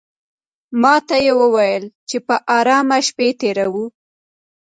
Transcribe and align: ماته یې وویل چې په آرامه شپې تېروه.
ماته 0.81 1.15
یې 1.25 1.33
وویل 1.41 1.83
چې 2.09 2.17
په 2.27 2.35
آرامه 2.57 2.97
شپې 3.07 3.27
تېروه. 3.39 3.85